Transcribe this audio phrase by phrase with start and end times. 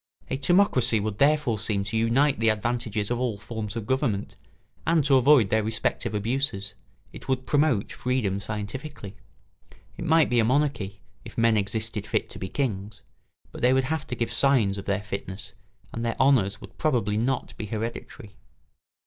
[0.31, 4.35] A timocracy would therefore seem to unite the advantages of all forms of government
[4.87, 6.73] and to avoid their respective abuses.
[7.13, 9.15] It would promote freedom scientifically.
[9.97, 13.03] It might be a monarchy, if men existed fit to be kings;
[13.51, 15.53] but they would have to give signs of their fitness
[15.93, 18.33] and their honours would probably not be hereditary.